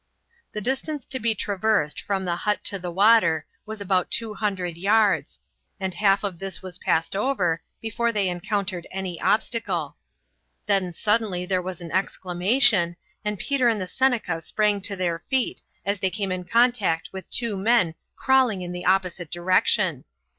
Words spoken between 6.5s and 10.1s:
was passed over before they encountered any obstacle.